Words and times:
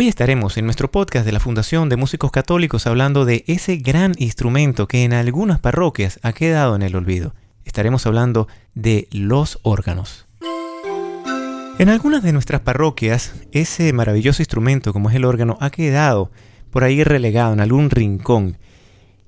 Hoy 0.00 0.06
estaremos 0.06 0.56
en 0.56 0.64
nuestro 0.64 0.92
podcast 0.92 1.26
de 1.26 1.32
la 1.32 1.40
Fundación 1.40 1.88
de 1.88 1.96
Músicos 1.96 2.30
Católicos 2.30 2.86
hablando 2.86 3.24
de 3.24 3.42
ese 3.48 3.78
gran 3.78 4.14
instrumento 4.18 4.86
que 4.86 5.02
en 5.02 5.12
algunas 5.12 5.58
parroquias 5.58 6.20
ha 6.22 6.32
quedado 6.32 6.76
en 6.76 6.82
el 6.82 6.94
olvido. 6.94 7.34
Estaremos 7.64 8.06
hablando 8.06 8.46
de 8.76 9.08
los 9.10 9.58
órganos. 9.62 10.28
En 11.80 11.88
algunas 11.88 12.22
de 12.22 12.32
nuestras 12.32 12.60
parroquias, 12.60 13.34
ese 13.50 13.92
maravilloso 13.92 14.40
instrumento 14.40 14.92
como 14.92 15.10
es 15.10 15.16
el 15.16 15.24
órgano 15.24 15.58
ha 15.60 15.70
quedado 15.70 16.30
por 16.70 16.84
ahí 16.84 17.02
relegado 17.02 17.52
en 17.52 17.58
algún 17.58 17.90
rincón. 17.90 18.56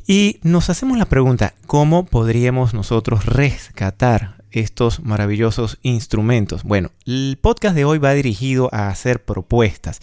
Y 0.07 0.39
nos 0.45 0.71
hacemos 0.71 0.99
la 0.99 1.07
pregunta, 1.07 1.55
¿cómo 1.67 2.07
podríamos 2.07 2.75
nosotros 2.75 3.27
rescatar 3.27 4.45
estos 4.53 5.03
maravillosos 5.03 5.81
instrumentos? 5.83 6.63
Bueno, 6.63 6.93
el 7.07 7.39
podcast 7.43 7.75
de 7.75 7.85
hoy 7.85 7.99
va 7.99 8.13
dirigido 8.13 8.69
a 8.73 8.87
hacer 8.87 9.25
propuestas. 9.25 9.99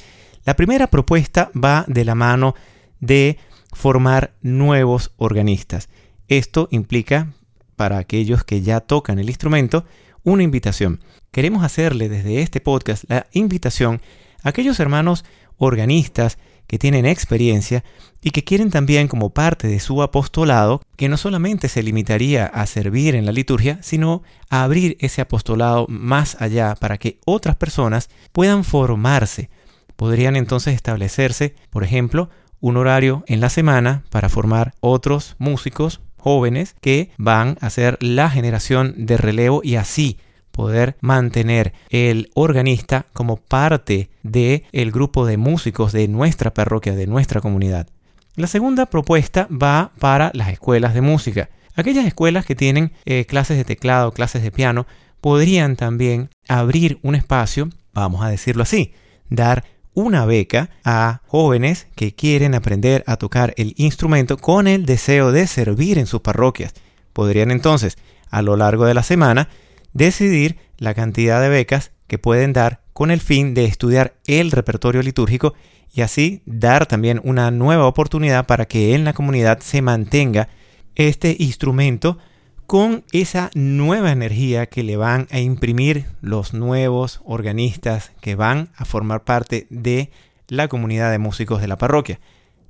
La 0.48 0.56
primera 0.56 0.88
propuesta 0.88 1.52
va 1.54 1.84
de 1.90 2.06
la 2.06 2.16
mano 2.16 2.56
de 3.02 3.38
formar 3.74 4.34
nuevos 4.42 5.12
organistas. 5.18 5.90
Esto 6.30 6.70
implica, 6.72 7.34
para 7.76 7.98
aquellos 7.98 8.46
que 8.46 8.62
ya 8.62 8.80
tocan 8.80 9.20
el 9.20 9.28
instrumento, 9.28 9.84
una 10.24 10.44
invitación. 10.44 11.02
Queremos 11.32 11.66
hacerle 11.66 12.08
desde 12.08 12.42
este 12.42 12.62
podcast 12.62 13.04
la 13.10 13.28
invitación 13.34 14.00
a 14.42 14.50
aquellos 14.50 14.80
hermanos 14.80 15.26
organistas 15.58 16.38
que 16.66 16.80
tienen 16.80 17.06
experiencia 17.06 17.84
y 18.22 18.32
que 18.32 18.46
quieren 18.46 18.72
también 18.72 19.10
como 19.10 19.32
parte 19.32 19.68
de 19.68 19.82
su 19.82 20.02
apostolado, 20.02 20.82
que 20.96 21.10
no 21.10 21.18
solamente 21.18 21.68
se 21.68 21.84
limitaría 21.84 22.46
a 22.46 22.66
servir 22.68 23.16
en 23.16 23.26
la 23.26 23.34
liturgia, 23.34 23.80
sino 23.82 24.24
a 24.50 24.64
abrir 24.64 24.96
ese 25.02 25.20
apostolado 25.20 25.88
más 25.90 26.42
allá 26.42 26.76
para 26.76 26.98
que 26.98 27.20
otras 27.26 27.58
personas 27.58 28.10
puedan 28.32 28.64
formarse. 28.64 29.50
Podrían 29.98 30.38
entonces 30.38 30.74
establecerse, 30.74 31.56
por 31.70 31.84
ejemplo, 31.84 32.30
un 32.62 32.78
horario 32.78 33.24
en 33.28 33.42
la 33.42 33.50
semana 33.50 34.04
para 34.10 34.30
formar 34.30 34.74
otros 34.80 35.36
músicos 35.38 36.02
jóvenes 36.16 36.76
que 36.82 37.12
van 37.18 37.58
a 37.62 37.70
ser 37.70 37.98
la 38.00 38.30
generación 38.30 38.94
de 38.98 39.18
relevo 39.18 39.62
y 39.64 39.76
así 39.76 40.18
poder 40.52 40.98
mantener 41.02 41.74
el 41.90 42.32
organista 42.34 43.06
como 43.14 43.38
parte 43.38 44.10
del 44.24 44.64
el 44.72 44.92
grupo 44.92 45.26
de 45.26 45.38
músicos 45.38 45.92
de 45.92 46.08
nuestra 46.08 46.54
parroquia, 46.54 46.96
de 46.96 47.06
nuestra 47.06 47.42
comunidad. 47.42 47.88
La 48.36 48.48
segunda 48.48 48.88
propuesta 48.88 49.48
va 49.52 49.92
para 50.00 50.32
las 50.34 50.50
escuelas 50.50 50.94
de 50.94 51.02
música. 51.02 51.50
Aquellas 51.76 52.06
escuelas 52.06 52.46
que 52.46 52.56
tienen 52.56 52.92
eh, 53.06 53.26
clases 53.26 53.58
de 53.58 53.66
teclado, 53.66 54.12
clases 54.12 54.42
de 54.42 54.52
piano, 54.52 54.88
podrían 55.22 55.76
también 55.76 56.30
abrir 56.48 57.00
un 57.04 57.16
espacio, 57.16 57.70
vamos 57.94 58.24
a 58.24 58.30
decirlo 58.30 58.64
así, 58.64 58.94
dar 59.30 59.64
una 59.98 60.28
beca 60.28 60.70
a 60.84 61.22
jóvenes 61.26 61.88
que 61.96 62.14
quieren 62.14 62.54
aprender 62.54 63.04
a 63.08 63.18
tocar 63.18 63.56
el 63.58 63.74
instrumento 63.78 64.38
con 64.38 64.68
el 64.68 64.86
deseo 64.86 65.32
de 65.32 65.48
servir 65.48 65.98
en 65.98 66.06
sus 66.06 66.22
parroquias. 66.22 66.76
Podrían 67.14 67.50
entonces, 67.50 67.98
a 68.30 68.44
lo 68.44 68.56
largo 68.58 68.86
de 68.86 68.94
la 68.94 69.02
semana, 69.02 69.50
decidir 69.94 70.58
la 70.78 70.94
cantidad 70.94 71.42
de 71.42 71.50
becas 71.50 71.94
que 72.06 72.20
pueden 72.20 72.54
dar 72.54 72.82
con 72.94 73.10
el 73.10 73.20
fin 73.20 73.56
de 73.56 73.66
estudiar 73.66 74.14
el 74.28 74.52
repertorio 74.52 75.02
litúrgico 75.02 75.56
y 75.92 76.02
así 76.02 76.44
dar 76.46 76.86
también 76.86 77.20
una 77.24 77.50
nueva 77.50 77.88
oportunidad 77.88 78.46
para 78.46 78.68
que 78.68 78.94
en 78.94 79.04
la 79.04 79.14
comunidad 79.14 79.62
se 79.62 79.82
mantenga 79.82 80.48
este 80.94 81.36
instrumento 81.40 82.20
con 82.68 83.06
esa 83.14 83.50
nueva 83.56 84.12
energía 84.12 84.66
que 84.66 84.84
le 84.84 84.98
van 84.98 85.28
a 85.32 85.40
imprimir 85.40 86.06
los 86.22 86.54
nuevos 86.54 87.22
organistas 87.24 88.12
que 88.20 88.36
van 88.36 88.70
a 88.76 88.84
formar 88.84 89.24
parte 89.24 89.68
de 89.70 90.12
la 90.50 90.68
comunidad 90.68 91.10
de 91.12 91.18
músicos 91.18 91.62
de 91.62 91.70
la 91.70 91.78
parroquia. 91.78 92.20